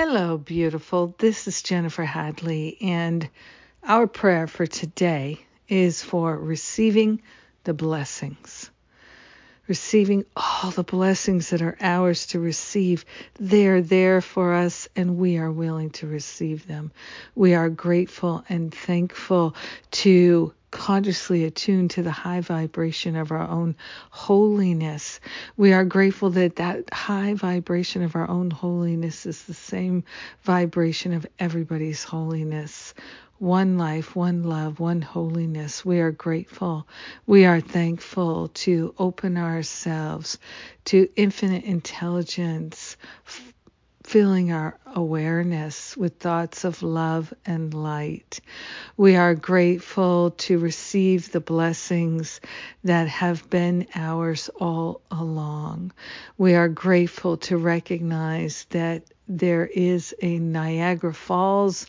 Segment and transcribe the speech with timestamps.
[0.00, 1.16] Hello, beautiful.
[1.18, 3.28] This is Jennifer Hadley, and
[3.82, 7.20] our prayer for today is for receiving
[7.64, 8.70] the blessings.
[9.66, 13.04] Receiving all the blessings that are ours to receive.
[13.40, 16.92] They're there for us, and we are willing to receive them.
[17.34, 19.56] We are grateful and thankful
[19.90, 23.74] to consciously attuned to the high vibration of our own
[24.10, 25.18] holiness.
[25.56, 30.04] We are grateful that that high vibration of our own holiness is the same
[30.44, 32.94] vibration of everybody's holiness.
[33.40, 35.84] One life, one love, one holiness.
[35.84, 36.86] We are grateful.
[37.26, 40.38] We are thankful to open ourselves
[40.86, 42.96] to infinite intelligence,
[44.08, 48.40] filling our awareness with thoughts of love and light.
[48.96, 52.40] We are grateful to receive the blessings
[52.84, 55.92] that have been ours all along.
[56.38, 61.84] We are grateful to recognize that there is a Niagara Falls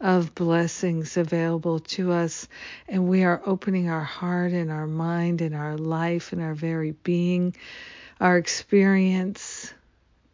[0.00, 2.46] of blessings available to us,
[2.86, 6.92] and we are opening our heart and our mind and our life and our very
[7.02, 7.56] being,
[8.20, 9.74] our experience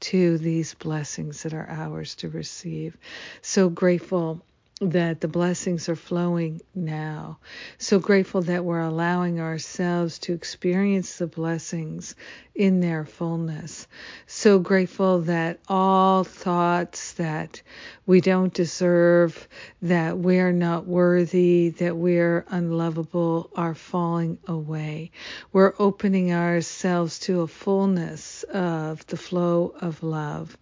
[0.00, 2.96] to these blessings that are ours to receive.
[3.42, 4.42] So grateful
[4.80, 7.38] that the blessings are flowing now.
[7.76, 12.14] So grateful that we're allowing ourselves to experience the blessings
[12.54, 13.86] in their fullness.
[14.26, 17.62] So grateful that all thoughts that
[18.06, 19.48] we don't deserve,
[19.82, 25.10] that we're not worthy, that we're unlovable are falling away.
[25.52, 30.56] We're opening ourselves to a fullness of the flow of love.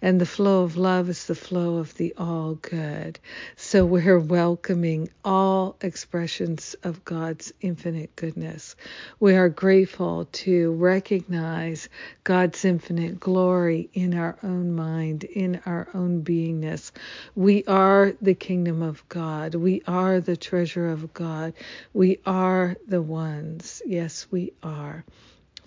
[0.00, 3.18] And the flow of love is the flow of the all good.
[3.64, 8.76] So we're welcoming all expressions of God's infinite goodness.
[9.20, 11.88] We are grateful to recognize
[12.24, 16.92] God's infinite glory in our own mind, in our own beingness
[17.36, 19.54] we are the kingdom of God.
[19.56, 21.54] We are the treasure of God.
[21.94, 23.82] We are the ones.
[23.86, 25.04] Yes, we are.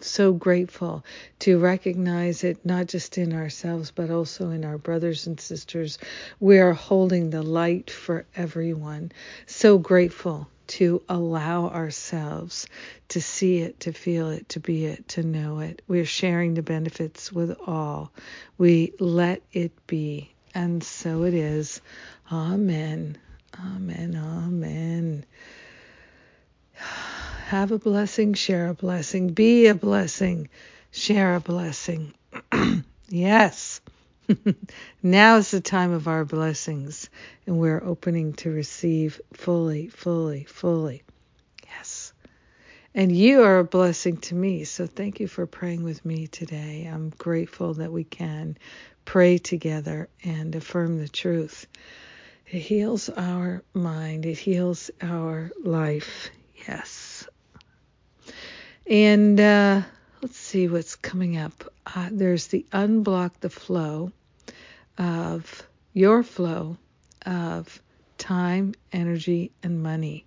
[0.03, 1.03] So grateful
[1.39, 5.97] to recognize it not just in ourselves, but also in our brothers and sisters.
[6.39, 9.11] We are holding the light for everyone.
[9.45, 12.67] So grateful to allow ourselves
[13.09, 15.81] to see it, to feel it, to be it, to know it.
[15.87, 18.11] We're sharing the benefits with all.
[18.57, 21.81] We let it be and so it is.
[22.31, 23.17] Amen.
[23.59, 24.15] Amen.
[24.15, 25.25] Amen.
[27.47, 30.49] Have a blessing, share a blessing, be a blessing,
[30.91, 32.13] share a blessing.
[33.07, 33.79] yes.
[35.01, 37.09] now is the time of our blessings,
[37.45, 41.03] and we're opening to receive fully, fully, fully.
[41.69, 42.11] Yes.
[42.93, 44.65] And you are a blessing to me.
[44.65, 46.83] So thank you for praying with me today.
[46.91, 48.57] I'm grateful that we can
[49.05, 51.65] pray together and affirm the truth.
[52.51, 56.29] It heals our mind, it heals our life.
[56.67, 57.25] Yes.
[58.89, 59.81] And uh,
[60.21, 61.71] let's see what's coming up.
[61.85, 64.11] Uh, there's the unblock the flow
[64.97, 66.77] of your flow
[67.25, 67.81] of
[68.17, 70.25] time, energy, and money.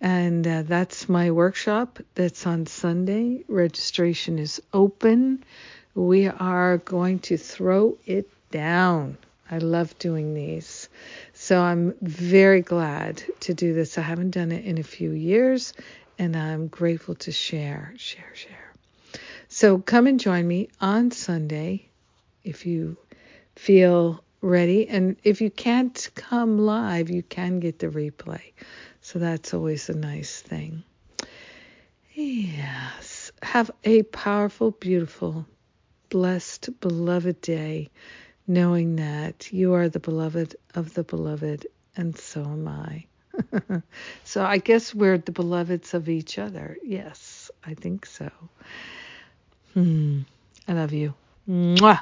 [0.00, 3.44] And uh, that's my workshop that's on Sunday.
[3.48, 5.44] Registration is open
[5.98, 9.18] we are going to throw it down.
[9.50, 10.88] I love doing these.
[11.32, 13.98] So I'm very glad to do this.
[13.98, 15.72] I haven't done it in a few years,
[16.18, 18.72] and I'm grateful to share, share, share.
[19.48, 21.88] So come and join me on Sunday
[22.44, 22.96] if you
[23.56, 24.88] feel ready.
[24.88, 28.52] And if you can't come live, you can get the replay.
[29.00, 30.82] So that's always a nice thing.
[32.12, 33.32] Yes.
[33.42, 35.46] Have a powerful, beautiful
[36.10, 37.90] blessed, beloved day,
[38.46, 43.04] knowing that you are the beloved of the beloved, and so am I.
[44.24, 46.76] so I guess we're the beloveds of each other.
[46.84, 48.30] Yes, I think so.
[49.74, 50.20] Hmm.
[50.66, 51.14] I love you.
[51.48, 52.00] Mwah.